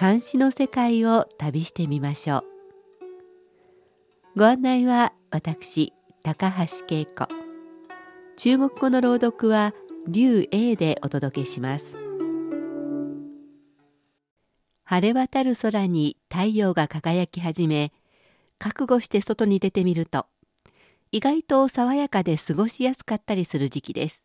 [0.00, 2.44] 監視の世界を旅してみましょ
[4.36, 4.38] う。
[4.38, 7.26] ご案内は私高橋恵子。
[8.36, 9.74] 中国語の朗読は
[10.06, 11.96] 劉英でお届けします。
[14.84, 17.90] 晴れ渡る空に太陽が輝き始め
[18.60, 20.26] 覚悟して外に出てみると
[21.10, 24.24] 意外と爽やかで過ごしやすかったりする時期です。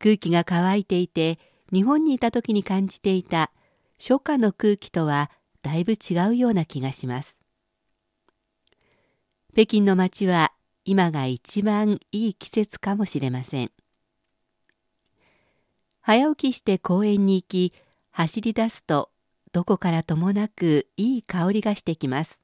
[0.00, 1.38] 空気が乾いていて
[1.72, 3.52] 日本にいた時に感じていた
[4.04, 5.30] 初夏の空気とは
[5.62, 7.38] だいぶ違うような気がします。
[9.52, 10.50] 北京の街は
[10.84, 13.70] 今が一番いい季節かもしれません。
[16.00, 17.72] 早起きして公園に行き
[18.10, 19.10] 走り出すと
[19.52, 22.40] どこからともなくいい香りがしてきます。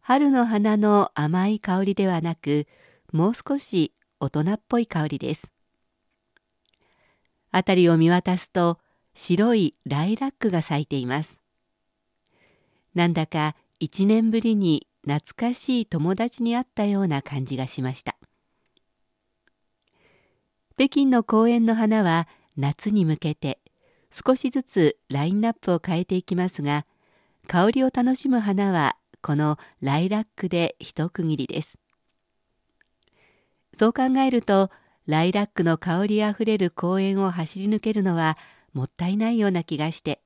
[0.00, 2.68] 春の花の甘い香りではなく
[3.12, 5.50] もう少し大人っぽい香りです。
[7.50, 8.78] 辺りを見渡すと
[9.14, 11.40] 白いライラックが咲いています。
[12.94, 18.16] なんだか一年ぶりに懐かしい友達に会ったような感じがしました。
[20.76, 23.60] 北京の公園の花は夏に向けて
[24.10, 26.86] 少しずつラインナップを変えていきますが
[27.46, 31.78] 香りを楽しむ花はこのライラックで一区切りです。
[33.72, 34.70] そう考えると
[35.06, 38.38] ライラックの香りあふれる公園を走り抜けるのは
[38.74, 40.20] もったいないような気がして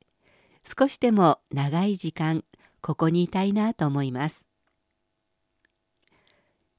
[0.65, 2.45] 少しでも長い時間
[2.81, 4.47] ここにいたいなと思います。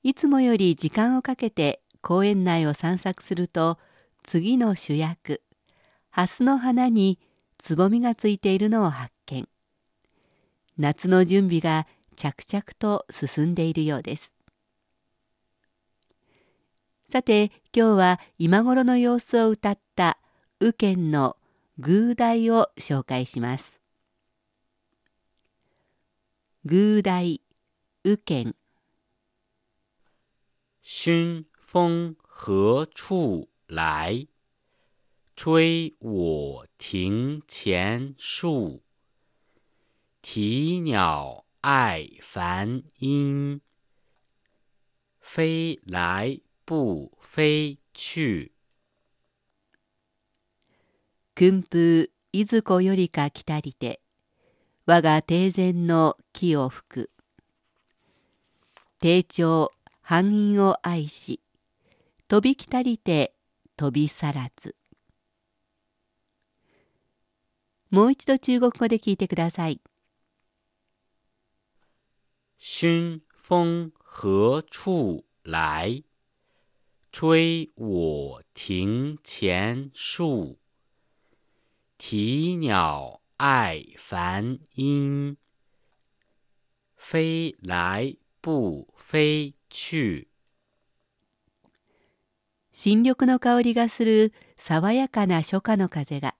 [0.03, 3.77] いつもより時間をかけて公園内を散策すると
[4.23, 5.41] 次の主役
[6.11, 7.19] 蓮の花に
[7.57, 9.47] つぼみがついているのを発見。
[10.77, 14.33] 夏の準備が着々と進んでいるようです。
[17.09, 20.19] さて今日は今頃の様子を歌った
[20.61, 21.37] 右賢の
[21.81, 23.79] 偶題を紹介します
[26.65, 27.41] 偶題
[28.03, 28.53] 右賢
[30.81, 34.27] 熏风何处来？
[35.35, 38.83] 吹我庭前树。
[40.21, 43.61] 啼鸟爱繁音，
[45.21, 48.51] 飞来不飞去。
[51.39, 54.01] 訓風いずこよりか来たりて
[54.85, 57.11] 我が庭前の木を吹く
[58.99, 61.39] 定調繁陰を愛し
[62.27, 63.33] 飛び来たりて
[63.77, 64.75] 飛び去らず
[67.89, 69.79] もう一度中国語で聞いてください。
[72.57, 76.03] 熏风何处来？
[77.13, 80.57] 吹我庭前树。
[82.11, 85.37] 啼鸟爱繁音，
[86.95, 90.27] 飞来不飞去。
[92.71, 96.33] 新緑の香りがする爽やかな初夏の風が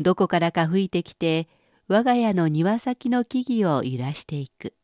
[0.00, 1.46] どこからか吹いてきて
[1.86, 4.74] 我が家の庭先の木々を揺らしていく。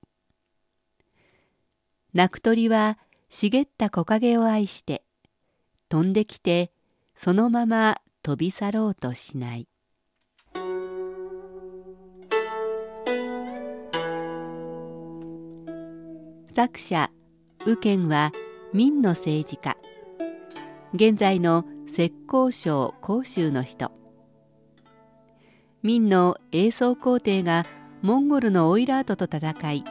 [2.15, 2.97] 泣く鳥は
[3.29, 5.03] 茂った木陰を愛して
[5.89, 6.71] 飛んできて
[7.17, 9.67] そのまま飛び去ろうとしない。
[16.53, 17.13] 作者
[17.65, 18.33] 右賢は
[18.73, 19.77] 明の政治家。
[20.93, 22.13] 現在の浙
[22.49, 23.93] 江省広州の人。
[25.85, 27.67] 明の英宗皇帝が
[28.03, 29.85] モンゴルのオイラートと戦い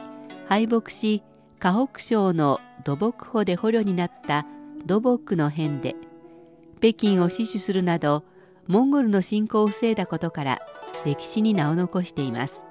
[0.48, 1.22] 敗北し
[1.58, 4.44] 河北省の土木堡で捕虜になった
[4.84, 5.96] 土木の変で
[6.80, 8.22] 北京を死守するなど
[8.66, 10.58] モンゴルの侵攻を防いだことから
[11.06, 12.66] 歴史に名を残しています。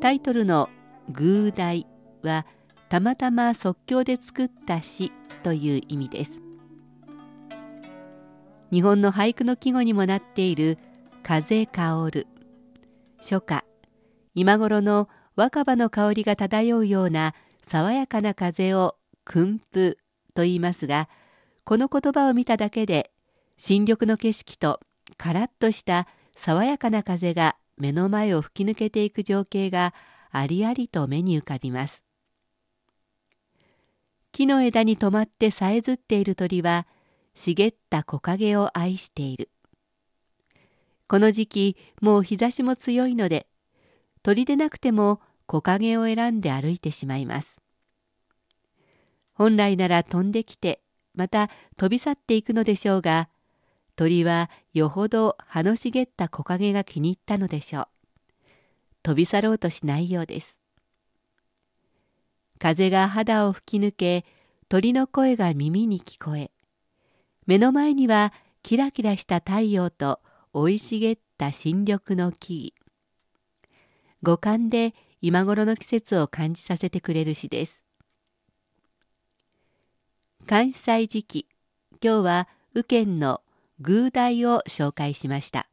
[0.00, 0.68] タイトルの
[1.10, 1.86] 「偶題」
[2.22, 2.46] は
[2.88, 5.12] たまたま即興で作った詩
[5.42, 6.42] という意味です。
[8.70, 10.78] 日本の俳句の季語にもなっている
[11.22, 12.26] 風香る。
[13.18, 13.64] 初夏
[14.34, 19.96] 今頃の若葉の香りが漂うような爽やかな風を訓風
[20.34, 21.08] と言いますが
[21.64, 23.10] この言葉を見ただけで
[23.56, 24.80] 新緑の景色と
[25.16, 26.06] カラッとした
[26.36, 29.94] 爽やかな風が目の前を吹き抜けていく情景が
[30.36, 32.02] ありありと目に浮かびます。
[34.32, 36.88] 木の枝に止まってさえずっている鳥は
[37.34, 39.48] 茂った木陰を愛している。
[41.06, 43.46] この時期もう日差しも強いので
[44.24, 47.60] 鳥でなくても木陰を選んで歩いてしまいます。
[49.34, 50.80] 本来なら飛んできて
[51.14, 53.28] また飛び去っていくのでしょうが
[53.94, 57.93] 鳥はよほど葉の茂った木陰が気に入ったのでしょう。
[59.04, 60.58] 飛び去ろうとしないようです。
[62.58, 64.24] 風が肌を吹き抜け
[64.68, 66.50] 鳥の声が耳に聞こえ
[67.46, 70.20] 目の前にはキラキラした太陽と
[70.54, 72.90] 生い茂った新緑の木々
[74.22, 77.84] 五感で今頃の季節を感じさせてくれる詩です。
[80.46, 81.46] 関西時期
[82.02, 83.42] 今日は右県の
[83.80, 85.62] 偶題を紹介しました。